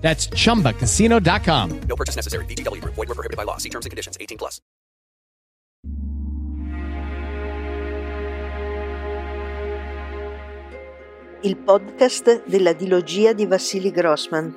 That's 0.00 0.28
chumbacasino.com. 0.28 1.80
No 1.86 1.96
purchase 1.96 2.16
necessary. 2.16 2.44
VGW 2.46 2.80
Group. 2.82 2.94
Void 2.94 3.08
were 3.08 3.14
prohibited 3.14 3.36
by 3.36 3.44
law. 3.44 3.58
See 3.58 3.70
terms 3.70 3.86
and 3.86 3.90
conditions. 3.90 4.16
18 4.20 4.36
plus. 4.38 4.60
Il 11.42 11.56
podcast 11.56 12.44
della 12.44 12.74
dilogia 12.74 13.32
di 13.32 13.46
Vassili 13.46 13.90
Grossman. 13.90 14.54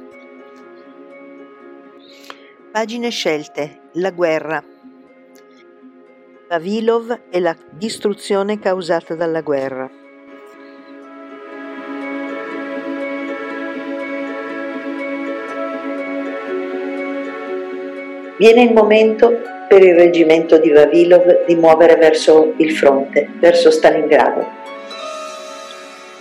Pagine 2.74 3.10
scelte. 3.10 3.90
La 3.94 4.12
guerra. 4.12 4.62
Vavilov 6.50 7.22
e 7.30 7.40
la 7.40 7.56
distruzione 7.72 8.60
causata 8.60 9.16
dalla 9.16 9.42
guerra. 9.42 10.03
Viene 18.44 18.64
il 18.64 18.74
momento 18.74 19.40
per 19.70 19.82
il 19.82 19.96
reggimento 19.96 20.58
di 20.58 20.70
Vavilov 20.70 21.46
di 21.46 21.56
muovere 21.56 21.96
verso 21.96 22.56
il 22.58 22.74
fronte, 22.74 23.30
verso 23.40 23.72
Stalingrado. 23.72 24.46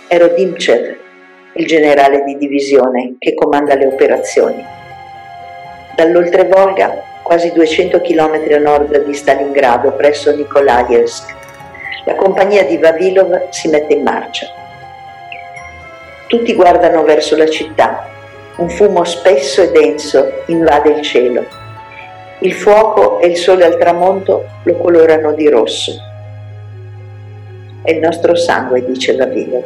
Ero 0.07 0.29
Dimchev, 0.29 0.95
il 1.55 1.67
generale 1.67 2.23
di 2.23 2.37
divisione 2.37 3.15
che 3.19 3.33
comanda 3.33 3.75
le 3.75 3.87
operazioni. 3.87 4.63
Dall'oltrevolga, 5.97 6.93
quasi 7.23 7.51
200 7.51 7.99
km 7.99 8.53
a 8.53 8.57
nord 8.57 9.03
di 9.03 9.13
Stalingrado, 9.13 9.91
presso 9.91 10.33
Nikolaevsk, 10.33 11.35
la 12.05 12.15
compagnia 12.15 12.63
di 12.63 12.77
Vavilov 12.77 13.49
si 13.49 13.67
mette 13.67 13.95
in 13.95 14.01
marcia. 14.01 14.47
Tutti 16.27 16.53
guardano 16.53 17.03
verso 17.03 17.35
la 17.35 17.49
città. 17.49 18.07
Un 18.55 18.69
fumo 18.69 19.03
spesso 19.03 19.61
e 19.61 19.71
denso 19.71 20.43
invade 20.45 20.89
il 20.91 21.01
cielo. 21.01 21.62
Il 22.43 22.51
fuoco 22.51 23.21
e 23.21 23.27
il 23.27 23.37
sole 23.37 23.63
al 23.63 23.77
tramonto 23.77 24.43
lo 24.63 24.75
colorano 24.75 25.31
di 25.31 25.47
rosso. 25.47 25.93
È 27.81 27.89
il 27.89 27.99
nostro 27.99 28.35
sangue, 28.35 28.83
dice 28.83 29.15
Vavilov. 29.15 29.63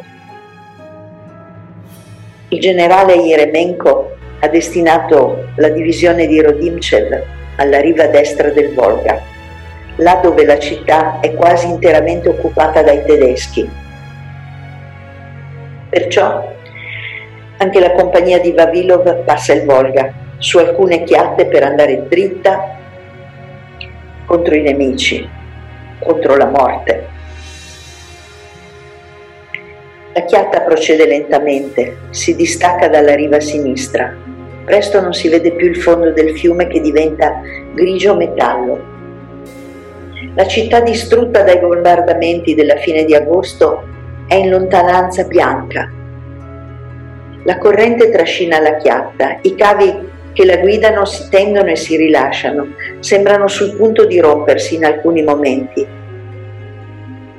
Il 2.49 2.59
generale 2.59 3.15
Yeremenko 3.15 4.15
ha 4.41 4.47
destinato 4.47 5.47
la 5.55 5.69
divisione 5.69 6.27
di 6.27 6.39
Rodimchev 6.39 7.23
alla 7.55 7.79
riva 7.79 8.05
destra 8.05 8.51
del 8.51 8.71
Volga, 8.75 9.21
là 9.95 10.19
dove 10.21 10.45
la 10.45 10.59
città 10.59 11.19
è 11.19 11.33
quasi 11.33 11.65
interamente 11.65 12.29
occupata 12.29 12.83
dai 12.83 13.03
tedeschi. 13.03 13.67
Perciò 15.89 16.53
anche 17.57 17.79
la 17.79 17.91
compagnia 17.93 18.39
di 18.39 18.51
Vavilov 18.51 19.23
passa 19.23 19.53
il 19.53 19.65
Volga 19.65 20.25
su 20.37 20.57
alcune 20.57 21.03
chiatte 21.03 21.47
per 21.47 21.63
andare 21.63 22.05
dritta 22.07 22.75
contro 24.25 24.55
i 24.55 24.61
nemici, 24.61 25.27
contro 25.99 26.35
la 26.35 26.45
morte. 26.45 27.07
La 30.13 30.21
chiatta 30.23 30.61
procede 30.61 31.05
lentamente, 31.05 31.97
si 32.09 32.35
distacca 32.35 32.87
dalla 32.87 33.15
riva 33.15 33.39
sinistra. 33.39 34.15
Presto 34.65 34.99
non 34.99 35.13
si 35.13 35.29
vede 35.29 35.51
più 35.51 35.67
il 35.67 35.77
fondo 35.77 36.11
del 36.11 36.37
fiume 36.37 36.67
che 36.67 36.81
diventa 36.81 37.39
grigio 37.73 38.15
metallo. 38.15 38.95
La 40.35 40.45
città 40.47 40.81
distrutta 40.81 41.43
dai 41.43 41.59
bombardamenti 41.59 42.53
della 42.53 42.75
fine 42.77 43.05
di 43.05 43.15
agosto 43.15 43.83
è 44.27 44.35
in 44.35 44.49
lontananza 44.49 45.23
bianca. 45.23 45.89
La 47.43 47.57
corrente 47.59 48.11
trascina 48.11 48.59
la 48.59 48.75
chiatta, 48.75 49.37
i 49.41 49.55
cavi 49.55 50.15
che 50.37 50.45
la 50.45 50.57
guidano 50.57 51.03
si 51.03 51.29
tendono 51.29 51.71
e 51.71 51.75
si 51.75 51.97
rilasciano, 51.97 52.75
sembrano 52.99 53.47
sul 53.47 53.75
punto 53.75 54.05
di 54.05 54.19
rompersi 54.19 54.75
in 54.75 54.85
alcuni 54.85 55.23
momenti. 55.23 55.83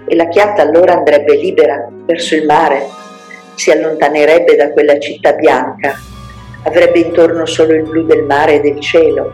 E 0.05 0.17
la 0.17 0.27
chiatta 0.27 0.63
allora 0.63 0.95
andrebbe 0.95 1.37
libera 1.37 1.89
verso 2.05 2.35
il 2.35 2.45
mare, 2.45 2.83
si 3.55 3.71
allontanerebbe 3.71 4.57
da 4.57 4.73
quella 4.73 4.99
città 4.99 5.33
bianca, 5.35 5.95
avrebbe 6.65 6.99
intorno 6.99 7.47
solo 7.47 7.73
il 7.75 7.85
blu 7.85 8.05
del 8.05 8.25
mare 8.25 8.55
e 8.55 8.61
del 8.63 8.81
cielo. 8.81 9.31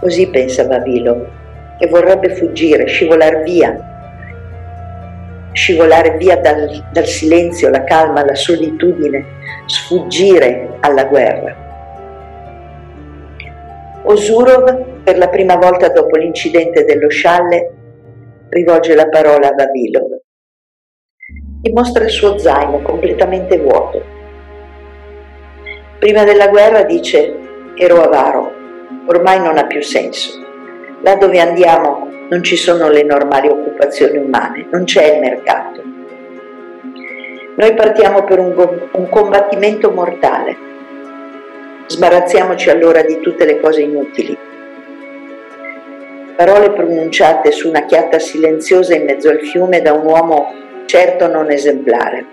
Così 0.00 0.28
pensa 0.28 0.64
Vavilov, 0.64 1.26
e 1.76 1.88
vorrebbe 1.88 2.36
fuggire, 2.36 2.86
scivolare 2.86 3.42
via, 3.42 3.76
scivolare 5.54 6.16
via 6.18 6.36
dal, 6.36 6.86
dal 6.92 7.06
silenzio, 7.06 7.68
la 7.68 7.82
calma, 7.82 8.24
la 8.24 8.36
solitudine, 8.36 9.24
sfuggire 9.66 10.76
alla 10.78 11.06
guerra. 11.06 11.69
Osurov, 14.02 15.02
per 15.02 15.18
la 15.18 15.28
prima 15.28 15.56
volta 15.56 15.88
dopo 15.90 16.16
l'incidente 16.16 16.84
dello 16.84 17.08
scialle, 17.08 17.70
rivolge 18.48 18.94
la 18.94 19.08
parola 19.08 19.48
a 19.48 19.54
Vavilov 19.54 20.18
e 21.62 21.72
mostra 21.72 22.04
il 22.04 22.10
suo 22.10 22.38
zaino 22.38 22.80
completamente 22.80 23.58
vuoto. 23.58 24.02
Prima 25.98 26.24
della 26.24 26.48
guerra 26.48 26.82
dice 26.84 27.36
ero 27.76 28.02
avaro, 28.02 28.50
ormai 29.06 29.38
non 29.40 29.58
ha 29.58 29.66
più 29.66 29.82
senso. 29.82 30.38
Là 31.02 31.16
dove 31.16 31.38
andiamo 31.38 32.08
non 32.30 32.42
ci 32.42 32.56
sono 32.56 32.88
le 32.88 33.02
normali 33.02 33.48
occupazioni 33.48 34.16
umane, 34.16 34.66
non 34.70 34.84
c'è 34.84 35.14
il 35.14 35.20
mercato. 35.20 35.82
Noi 37.56 37.74
partiamo 37.74 38.24
per 38.24 38.38
un, 38.38 38.88
un 38.92 39.08
combattimento 39.10 39.90
mortale 39.90 40.68
Sbarazziamoci 41.90 42.70
allora 42.70 43.02
di 43.02 43.18
tutte 43.18 43.44
le 43.44 43.58
cose 43.58 43.80
inutili. 43.80 44.38
Parole 46.36 46.70
pronunciate 46.70 47.50
su 47.50 47.68
una 47.68 47.84
chiatta 47.84 48.20
silenziosa 48.20 48.94
in 48.94 49.02
mezzo 49.02 49.28
al 49.28 49.40
fiume 49.40 49.82
da 49.82 49.92
un 49.92 50.06
uomo 50.06 50.54
certo 50.86 51.26
non 51.26 51.50
esemplare. 51.50 52.24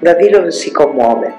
Vavilov 0.00 0.48
si 0.48 0.70
commuove, 0.70 1.32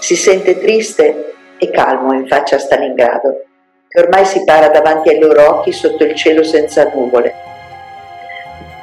si 0.00 0.16
sente 0.16 0.58
triste 0.58 1.34
e 1.56 1.70
calmo 1.70 2.14
in 2.14 2.26
faccia 2.26 2.56
a 2.56 2.58
Stalingrado, 2.58 3.44
che 3.86 4.00
ormai 4.00 4.24
si 4.24 4.42
para 4.42 4.70
davanti 4.70 5.10
ai 5.10 5.20
loro 5.20 5.48
occhi 5.50 5.70
sotto 5.70 6.02
il 6.02 6.16
cielo 6.16 6.42
senza 6.42 6.90
nuvole. 6.92 7.32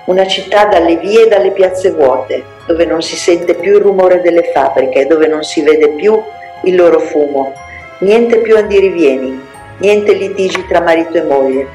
Una 0.05 0.25
città 0.25 0.67
dalle 0.67 0.95
vie 0.95 1.25
e 1.25 1.27
dalle 1.27 1.51
piazze 1.51 1.91
vuote, 1.91 2.45
dove 2.65 2.85
non 2.85 3.01
si 3.01 3.17
sente 3.17 3.55
più 3.55 3.75
il 3.75 3.81
rumore 3.81 4.21
delle 4.21 4.43
fabbriche, 4.53 5.05
dove 5.05 5.27
non 5.27 5.43
si 5.43 5.61
vede 5.63 5.89
più 5.89 6.17
il 6.63 6.75
loro 6.75 6.99
fumo, 6.99 7.53
niente 7.99 8.39
più 8.39 8.55
andirivieni, 8.55 9.39
niente 9.77 10.13
litigi 10.13 10.65
tra 10.67 10.81
marito 10.81 11.17
e 11.17 11.23
moglie. 11.23 11.67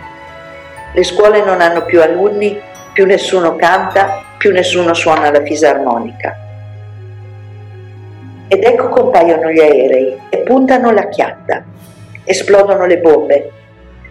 Le 0.92 1.04
scuole 1.04 1.44
non 1.44 1.60
hanno 1.60 1.84
più 1.84 2.00
alunni, 2.02 2.60
più 2.92 3.06
nessuno 3.06 3.56
canta, 3.56 4.22
più 4.36 4.52
nessuno 4.52 4.92
suona 4.94 5.30
la 5.30 5.42
fisarmonica. 5.42 6.36
Ed 8.48 8.64
ecco 8.64 8.88
compaiono 8.88 9.50
gli 9.50 9.60
aerei 9.60 10.18
e 10.28 10.38
puntano 10.38 10.90
la 10.90 11.08
chiatta. 11.08 11.64
Esplodono 12.24 12.84
le 12.84 12.98
bombe. 12.98 13.50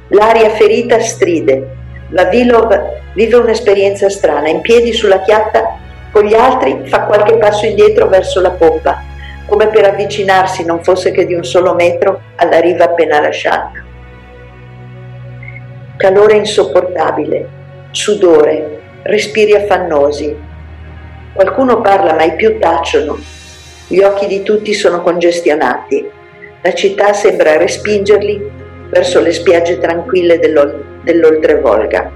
L'aria 0.09 0.49
ferita 0.49 0.99
stride. 0.99 1.77
Vavilov 2.09 2.77
vive 3.13 3.35
un'esperienza 3.35 4.09
strana. 4.09 4.49
In 4.49 4.61
piedi 4.61 4.93
sulla 4.93 5.21
chiatta, 5.21 5.77
con 6.11 6.23
gli 6.23 6.33
altri 6.33 6.81
fa 6.85 7.01
qualche 7.01 7.37
passo 7.37 7.67
indietro 7.67 8.07
verso 8.07 8.41
la 8.41 8.49
poppa 8.49 9.09
come 9.51 9.67
per 9.67 9.83
avvicinarsi, 9.83 10.63
non 10.63 10.81
fosse 10.81 11.11
che 11.11 11.25
di 11.25 11.33
un 11.33 11.43
solo 11.43 11.73
metro, 11.73 12.21
alla 12.37 12.61
riva 12.61 12.85
appena 12.85 13.19
lasciata. 13.19 13.83
Calore 15.97 16.37
insopportabile, 16.37 17.49
sudore, 17.91 18.79
respiri 19.01 19.53
affannosi. 19.53 20.33
Qualcuno 21.33 21.81
parla 21.81 22.13
ma 22.13 22.23
i 22.23 22.35
più 22.35 22.59
tacciono. 22.59 23.19
Gli 23.87 23.99
occhi 23.99 24.27
di 24.27 24.41
tutti 24.41 24.73
sono 24.73 25.01
congestionati. 25.01 26.09
La 26.61 26.73
città 26.73 27.11
sembra 27.11 27.57
respingerli 27.57 28.49
verso 28.87 29.19
le 29.19 29.33
spiagge 29.33 29.79
tranquille 29.79 30.39
dell'oltrevolga. 30.39 32.09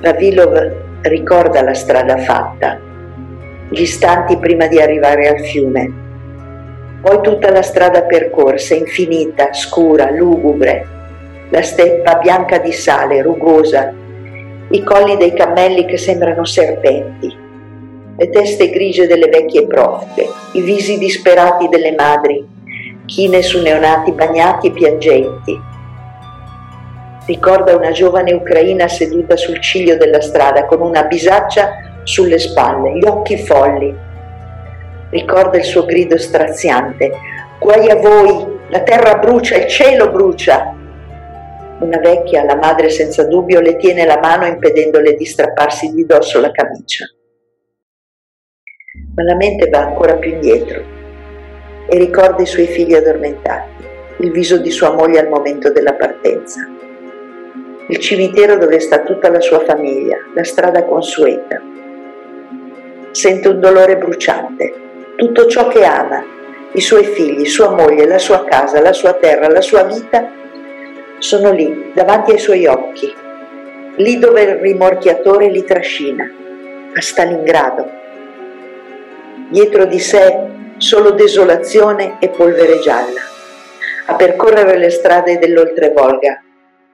Vavilov 0.00 0.72
ricorda 1.02 1.62
la 1.62 1.74
strada 1.74 2.16
fatta 2.16 2.79
gli 3.70 3.82
istanti 3.82 4.36
prima 4.36 4.66
di 4.66 4.80
arrivare 4.80 5.28
al 5.28 5.40
fiume. 5.40 5.92
Poi 7.00 7.20
tutta 7.22 7.50
la 7.50 7.62
strada 7.62 8.02
percorsa, 8.02 8.74
infinita, 8.74 9.52
scura, 9.52 10.10
lugubre, 10.10 10.86
la 11.50 11.62
steppa 11.62 12.16
bianca 12.16 12.58
di 12.58 12.72
sale, 12.72 13.22
rugosa, 13.22 13.92
i 14.70 14.82
colli 14.82 15.16
dei 15.16 15.32
cammelli 15.32 15.86
che 15.86 15.96
sembrano 15.96 16.44
serpenti, 16.44 17.34
le 18.16 18.28
teste 18.28 18.70
grigie 18.70 19.06
delle 19.06 19.28
vecchie 19.28 19.66
profughe, 19.66 20.28
i 20.52 20.60
visi 20.60 20.98
disperati 20.98 21.68
delle 21.68 21.94
madri, 21.96 22.46
chine 23.06 23.40
su 23.40 23.62
neonati 23.62 24.12
bagnati 24.12 24.66
e 24.66 24.72
piangenti. 24.72 25.60
Ricorda 27.26 27.76
una 27.76 27.92
giovane 27.92 28.32
ucraina 28.32 28.88
seduta 28.88 29.36
sul 29.36 29.60
ciglio 29.60 29.96
della 29.96 30.20
strada 30.20 30.66
con 30.66 30.80
una 30.80 31.04
bisaccia 31.04 31.70
sulle 32.10 32.38
spalle, 32.38 32.98
gli 32.98 33.04
occhi 33.06 33.38
folli. 33.38 33.96
Ricorda 35.10 35.58
il 35.58 35.64
suo 35.64 35.84
grido 35.84 36.18
straziante, 36.18 37.12
guai 37.60 37.88
a 37.88 37.96
voi, 37.96 38.58
la 38.68 38.82
terra 38.82 39.18
brucia, 39.18 39.56
il 39.56 39.68
cielo 39.68 40.10
brucia. 40.10 40.74
Una 41.78 41.98
vecchia, 41.98 42.44
la 42.44 42.56
madre 42.56 42.90
senza 42.90 43.24
dubbio, 43.26 43.60
le 43.60 43.76
tiene 43.76 44.04
la 44.04 44.18
mano 44.18 44.46
impedendole 44.46 45.14
di 45.14 45.24
strapparsi 45.24 45.92
di 45.94 46.04
dosso 46.04 46.40
la 46.40 46.50
camicia. 46.50 47.06
Ma 49.14 49.22
la 49.22 49.36
mente 49.36 49.68
va 49.68 49.78
ancora 49.78 50.16
più 50.16 50.32
indietro 50.32 50.82
e 51.88 51.96
ricorda 51.96 52.42
i 52.42 52.46
suoi 52.46 52.66
figli 52.66 52.94
addormentati, 52.94 53.84
il 54.18 54.30
viso 54.32 54.58
di 54.58 54.70
sua 54.70 54.92
moglie 54.92 55.20
al 55.20 55.28
momento 55.28 55.70
della 55.70 55.94
partenza, 55.94 56.60
il 57.88 57.98
cimitero 57.98 58.56
dove 58.56 58.78
sta 58.78 59.02
tutta 59.02 59.30
la 59.30 59.40
sua 59.40 59.60
famiglia, 59.60 60.16
la 60.34 60.44
strada 60.44 60.84
consueta. 60.84 61.60
Sente 63.12 63.48
un 63.48 63.58
dolore 63.58 63.96
bruciante, 63.96 64.72
tutto 65.16 65.46
ciò 65.46 65.66
che 65.66 65.84
ama, 65.84 66.24
i 66.72 66.80
suoi 66.80 67.04
figli, 67.04 67.44
sua 67.44 67.70
moglie, 67.70 68.06
la 68.06 68.18
sua 68.18 68.44
casa, 68.44 68.80
la 68.80 68.92
sua 68.92 69.14
terra, 69.14 69.48
la 69.48 69.60
sua 69.60 69.82
vita 69.82 70.30
sono 71.18 71.50
lì, 71.50 71.90
davanti 71.92 72.30
ai 72.30 72.38
suoi 72.38 72.66
occhi, 72.66 73.12
lì 73.96 74.18
dove 74.18 74.42
il 74.42 74.54
rimorchiatore 74.56 75.48
li 75.48 75.64
trascina, 75.64 76.24
a 76.94 77.00
Stalingrado. 77.00 77.90
Dietro 79.48 79.86
di 79.86 79.98
sé 79.98 80.38
solo 80.76 81.10
desolazione 81.10 82.16
e 82.20 82.28
polvere 82.28 82.78
gialla. 82.78 83.20
A 84.06 84.14
percorrere 84.14 84.78
le 84.78 84.90
strade 84.90 85.38
dell'oltrevolga 85.38 86.40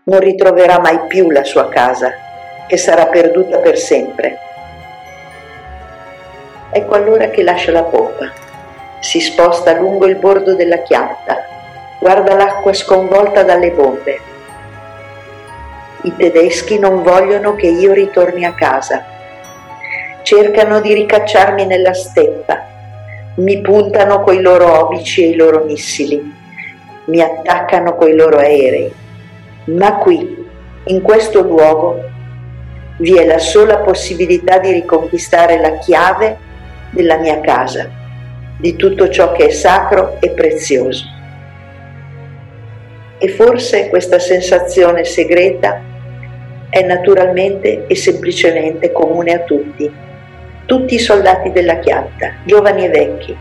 non 0.05 0.21
ritroverà 0.21 0.81
mai 0.81 1.01
più 1.07 1.31
la 1.31 1.45
sua 1.45 1.69
casa, 1.69 2.11
che 2.67 2.79
sarà 2.79 3.07
perduta 3.07 3.59
per 3.59 3.77
sempre. 3.77 4.39
Ecco 6.71 6.95
allora 6.95 7.29
che 7.31 7.43
lascia 7.43 7.73
la 7.73 7.85
poppa, 7.85 8.31
si 9.01 9.21
sposta 9.21 9.73
lungo 9.79 10.07
il 10.07 10.17
bordo 10.17 10.55
della 10.55 10.79
chiatta 10.79 11.55
guarda 12.07 12.37
l'acqua 12.37 12.73
sconvolta 12.73 13.43
dalle 13.43 13.73
bombe. 13.73 14.21
I 16.03 16.15
tedeschi 16.17 16.79
non 16.79 17.03
vogliono 17.03 17.57
che 17.57 17.67
io 17.67 17.93
ritorni 17.93 18.45
a 18.45 18.55
casa. 18.55 19.05
Cercano 20.23 20.81
di 20.81 20.95
ricacciarmi 20.95 21.67
nella 21.67 21.95
steppa. 21.95 22.65
Mi 23.39 23.61
puntano 23.61 24.21
coi 24.21 24.41
loro 24.41 24.85
obici 24.85 25.25
e 25.25 25.31
i 25.31 25.35
loro 25.35 25.65
missili. 25.65 26.33
Mi 27.07 27.21
attaccano 27.21 27.97
coi 27.97 28.15
loro 28.15 28.39
aerei. 28.39 28.93
Ma 29.65 29.97
qui, 29.97 30.47
in 30.85 31.03
questo 31.03 31.43
luogo, 31.43 32.05
vi 32.99 33.17
è 33.19 33.27
la 33.27 33.39
sola 33.39 33.79
possibilità 33.79 34.59
di 34.59 34.71
riconquistare 34.71 35.59
la 35.61 35.79
chiave 35.79 36.39
della 36.97 37.19
mia 37.19 37.41
casa, 37.41 37.89
di 38.59 38.75
tutto 38.75 39.09
ciò 39.09 39.31
che 39.33 39.47
è 39.47 39.51
sacro 39.51 40.17
e 40.21 40.31
prezioso. 40.31 41.05
E 43.19 43.29
forse 43.29 43.89
questa 43.89 44.19
sensazione 44.19 45.05
segreta 45.05 45.81
è 46.69 46.83
naturalmente 46.83 47.87
e 47.87 47.95
semplicemente 47.95 48.91
comune 48.91 49.33
a 49.33 49.41
tutti, 49.41 49.91
tutti 50.67 50.95
i 50.95 50.99
soldati 50.99 51.53
della 51.53 51.79
chiatta, 51.79 52.33
giovani 52.45 52.87
e 52.87 52.89
vecchi, 52.89 53.37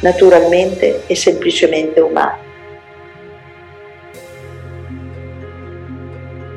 naturalmente 0.00 1.02
e 1.06 1.16
semplicemente 1.16 2.00
umani. 2.00 2.46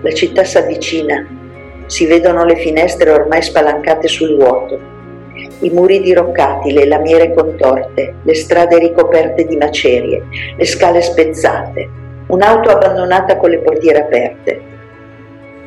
La 0.01 0.11
città 0.11 0.43
s'avvicina, 0.43 1.39
si 1.85 2.05
vedono 2.05 2.45
le 2.45 2.55
finestre 2.55 3.11
ormai 3.11 3.41
spalancate 3.41 4.07
sul 4.07 4.35
vuoto, 4.35 4.79
i 5.61 5.69
muri 5.69 6.01
diroccati, 6.01 6.71
le 6.71 6.85
lamiere 6.85 7.33
contorte, 7.33 8.15
le 8.23 8.33
strade 8.33 8.79
ricoperte 8.79 9.45
di 9.45 9.57
macerie, 9.57 10.23
le 10.55 10.65
scale 10.65 11.01
spezzate, 11.01 11.89
un'auto 12.27 12.69
abbandonata 12.69 13.37
con 13.37 13.49
le 13.49 13.59
portiere 13.59 13.99
aperte. 13.99 14.61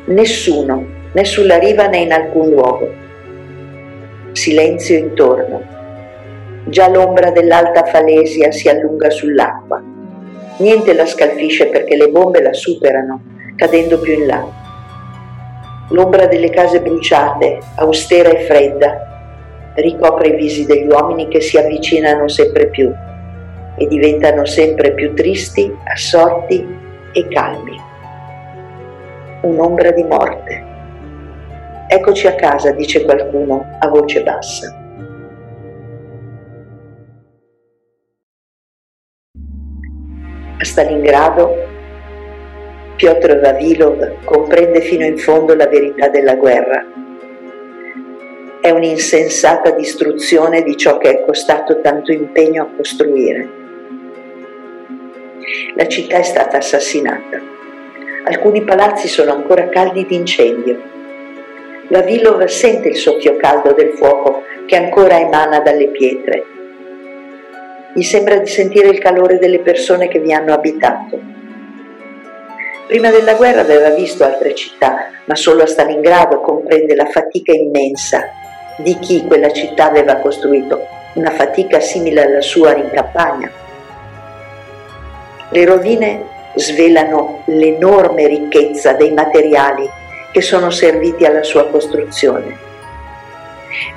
Nessuno, 0.05 0.85
né 1.13 1.23
sulla 1.23 1.57
riva 1.57 1.87
né 1.87 1.99
in 1.99 2.11
alcun 2.11 2.49
luogo. 2.49 2.91
Silenzio 4.33 4.97
intorno. 4.97 5.61
Già 6.65 6.89
l'ombra 6.89 7.31
dell'alta 7.31 7.83
falesia 7.85 8.51
si 8.51 8.67
allunga 8.67 9.09
sull'acqua. 9.09 9.81
Niente 10.57 10.93
la 10.93 11.05
scalfisce 11.05 11.67
perché 11.67 11.95
le 11.95 12.09
bombe 12.09 12.41
la 12.41 12.53
superano, 12.53 13.21
cadendo 13.55 13.99
più 13.99 14.13
in 14.13 14.25
là. 14.25 14.45
L'ombra 15.89 16.25
delle 16.25 16.49
case 16.49 16.81
bruciate, 16.81 17.59
austera 17.75 18.29
e 18.29 18.39
fredda, 18.45 19.14
ricopre 19.75 20.29
i 20.29 20.35
visi 20.35 20.65
degli 20.65 20.87
uomini 20.87 21.27
che 21.27 21.41
si 21.41 21.57
avvicinano 21.57 22.27
sempre 22.27 22.67
più 22.67 22.93
e 23.77 23.87
diventano 23.87 24.45
sempre 24.45 24.93
più 24.93 25.13
tristi, 25.13 25.73
assorti 25.83 26.65
e 27.11 27.27
calmi. 27.27 27.79
Un'ombra 29.41 29.91
di 29.91 30.03
morte. 30.03 30.63
Eccoci 31.87 32.27
a 32.27 32.35
casa, 32.35 32.71
dice 32.71 33.03
qualcuno 33.03 33.77
a 33.79 33.87
voce 33.89 34.23
bassa. 34.23 34.83
A 40.57 40.63
Stalingrado 40.63 41.73
Piotr 42.95 43.41
Vavilov 43.41 44.23
comprende 44.23 44.79
fino 44.79 45.03
in 45.03 45.17
fondo 45.17 45.53
la 45.53 45.67
verità 45.67 46.07
della 46.07 46.35
guerra. 46.35 47.04
È 48.65 48.71
un'insensata 48.71 49.69
distruzione 49.69 50.63
di 50.63 50.75
ciò 50.75 50.97
che 50.97 51.11
è 51.11 51.23
costato 51.23 51.81
tanto 51.81 52.11
impegno 52.11 52.63
a 52.63 52.69
costruire 52.75 53.63
la 55.75 55.87
città 55.87 56.17
è 56.17 56.23
stata 56.23 56.57
assassinata. 56.57 57.39
Alcuni 58.23 58.63
palazzi 58.63 59.07
sono 59.07 59.33
ancora 59.33 59.69
caldi 59.69 60.05
d'incendio. 60.05 60.81
La 61.89 62.01
Vilov 62.01 62.43
sente 62.45 62.87
il 62.87 62.95
soffio 62.95 63.35
caldo 63.35 63.73
del 63.73 63.91
fuoco 63.91 64.41
che 64.65 64.75
ancora 64.75 65.19
emana 65.19 65.59
dalle 65.59 65.89
pietre. 65.89 66.45
Gli 67.93 68.01
sembra 68.01 68.37
di 68.37 68.47
sentire 68.47 68.87
il 68.87 68.97
calore 68.97 69.37
delle 69.37 69.59
persone 69.59 70.07
che 70.07 70.19
vi 70.19 70.33
hanno 70.33 70.53
abitato. 70.53 71.19
Prima 72.87 73.11
della 73.11 73.35
guerra 73.35 73.61
aveva 73.61 73.89
visto 73.89 74.23
altre 74.23 74.55
città, 74.55 75.11
ma 75.25 75.35
solo 75.35 75.63
a 75.63 75.67
Stalingrado 75.67 76.41
comprende 76.41 76.95
la 76.95 77.05
fatica 77.05 77.51
immensa 77.51 78.43
di 78.77 78.97
chi 78.99 79.23
quella 79.25 79.51
città 79.51 79.87
aveva 79.87 80.15
costruito, 80.17 80.87
una 81.13 81.31
fatica 81.31 81.79
simile 81.79 82.25
alla 82.25 82.41
sua 82.41 82.75
in 82.75 82.89
campagna. 82.91 83.49
Le 85.49 85.65
rovine 85.65 86.23
svelano 86.55 87.43
l'enorme 87.45 88.27
ricchezza 88.27 88.93
dei 88.93 89.11
materiali 89.11 89.87
che 90.31 90.41
sono 90.41 90.69
serviti 90.69 91.25
alla 91.25 91.43
sua 91.43 91.69
costruzione. 91.69 92.63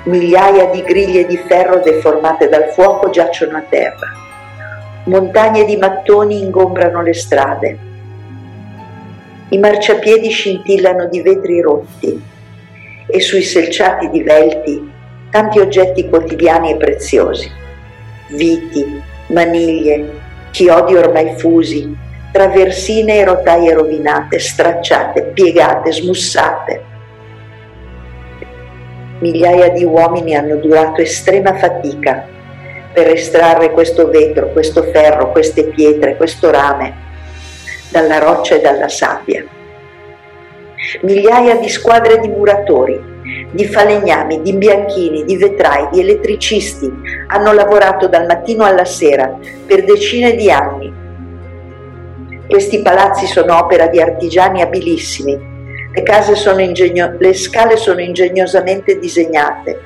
Migliaia 0.03 0.65
di 0.65 0.81
griglie 0.81 1.25
di 1.25 1.37
ferro 1.37 1.79
deformate 1.79 2.47
dal 2.47 2.69
fuoco 2.71 3.09
giacciono 3.09 3.57
a 3.57 3.63
terra. 3.67 4.07
Montagne 5.05 5.65
di 5.65 5.77
mattoni 5.77 6.41
ingombrano 6.41 7.01
le 7.01 7.13
strade. 7.13 7.77
I 9.49 9.57
marciapiedi 9.57 10.29
scintillano 10.29 11.07
di 11.07 11.21
vetri 11.21 11.59
rotti 11.61 12.28
e 13.11 13.19
sui 13.19 13.41
selciati 13.41 14.09
divelti 14.09 14.97
tanti 15.29 15.59
oggetti 15.59 16.07
quotidiani 16.07 16.71
e 16.71 16.77
preziosi. 16.77 17.51
Viti, 18.29 19.01
maniglie, 19.27 20.09
chiodi 20.51 20.95
ormai 20.95 21.35
fusi, 21.37 21.95
traversine 22.31 23.17
e 23.17 23.25
rotaie 23.25 23.73
rovinate, 23.73 24.39
stracciate, 24.39 25.31
piegate, 25.33 25.91
smussate. 25.91 26.83
Migliaia 29.19 29.69
di 29.69 29.83
uomini 29.83 30.35
hanno 30.35 30.55
durato 30.55 31.01
estrema 31.01 31.53
fatica 31.55 32.25
per 32.93 33.07
estrarre 33.07 33.71
questo 33.71 34.09
vetro, 34.09 34.49
questo 34.49 34.83
ferro, 34.83 35.31
queste 35.31 35.65
pietre, 35.65 36.15
questo 36.15 36.49
rame 36.49 37.07
dalla 37.89 38.19
roccia 38.19 38.55
e 38.55 38.61
dalla 38.61 38.87
sabbia. 38.87 39.43
Migliaia 41.01 41.57
di 41.57 41.67
squadre 41.67 42.19
di 42.19 42.29
muratori, 42.29 42.97
di 43.51 43.65
falegnami, 43.65 44.41
di 44.41 44.53
bianchini, 44.53 45.25
di 45.25 45.35
vetrai, 45.35 45.89
di 45.91 45.99
elettricisti 45.99 46.89
hanno 47.27 47.51
lavorato 47.51 48.07
dal 48.07 48.25
mattino 48.25 48.63
alla 48.63 48.85
sera 48.85 49.37
per 49.65 49.83
decine 49.83 50.35
di 50.35 50.49
anni. 50.49 50.93
Questi 52.47 52.81
palazzi 52.81 53.27
sono 53.27 53.57
opera 53.57 53.87
di 53.87 53.99
artigiani 53.99 54.61
abilissimi, 54.61 55.37
le, 55.93 56.03
case 56.03 56.35
sono 56.35 56.61
ingegno- 56.61 57.15
le 57.17 57.33
scale 57.33 57.75
sono 57.75 57.99
ingegnosamente 57.99 58.99
disegnate, 58.99 59.79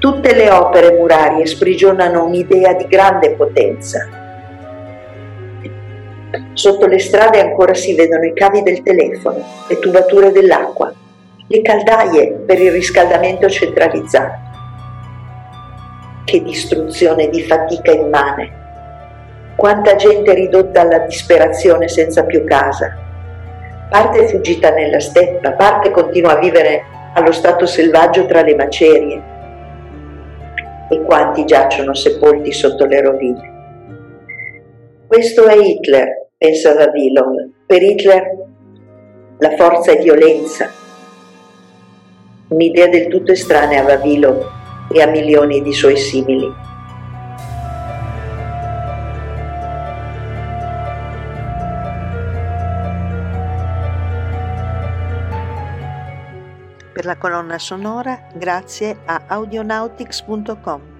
tutte 0.00 0.34
le 0.34 0.50
opere 0.50 0.92
murarie 0.92 1.46
sprigionano 1.46 2.24
un'idea 2.24 2.74
di 2.74 2.86
grande 2.88 3.30
potenza. 3.36 4.19
Sotto 6.52 6.86
le 6.86 6.98
strade 6.98 7.40
ancora 7.40 7.74
si 7.74 7.94
vedono 7.94 8.24
i 8.24 8.32
cavi 8.32 8.62
del 8.62 8.82
telefono, 8.82 9.44
le 9.68 9.78
tubature 9.78 10.30
dell'acqua, 10.30 10.92
le 11.46 11.62
caldaie 11.62 12.32
per 12.46 12.60
il 12.60 12.70
riscaldamento 12.70 13.48
centralizzato. 13.48 14.48
Che 16.24 16.42
distruzione 16.42 17.28
di 17.28 17.42
fatica 17.42 17.90
immane! 17.90 18.58
Quanta 19.56 19.96
gente 19.96 20.32
ridotta 20.32 20.82
alla 20.82 21.00
disperazione 21.00 21.88
senza 21.88 22.24
più 22.24 22.44
casa. 22.44 22.96
Parte 23.90 24.28
fuggita 24.28 24.70
nella 24.70 25.00
steppa, 25.00 25.52
parte 25.52 25.90
continua 25.90 26.36
a 26.36 26.38
vivere 26.38 26.84
allo 27.14 27.32
stato 27.32 27.66
selvaggio 27.66 28.26
tra 28.26 28.42
le 28.42 28.54
macerie. 28.54 29.22
E 30.88 31.02
quanti 31.02 31.44
giacciono 31.44 31.92
sepolti 31.92 32.52
sotto 32.52 32.86
le 32.86 33.00
rovine. 33.00 33.58
Questo 35.08 35.46
è 35.46 35.56
Hitler, 35.56 36.19
pensava 36.40 36.88
Villon. 36.88 37.52
Per 37.66 37.82
Hitler 37.82 38.22
la 39.40 39.56
forza 39.56 39.92
è 39.92 40.00
violenza, 40.00 40.70
un'idea 42.48 42.88
del 42.88 43.08
tutto 43.08 43.32
estranea 43.32 43.82
a 43.82 43.84
Vavilov 43.84 44.46
e 44.90 45.02
a 45.02 45.06
milioni 45.06 45.60
di 45.60 45.72
suoi 45.74 45.98
simili. 45.98 46.50
Per 56.94 57.04
la 57.04 57.16
colonna 57.16 57.58
sonora 57.58 58.28
grazie 58.34 58.96
a 59.04 59.24
audionautics.com. 59.26 60.99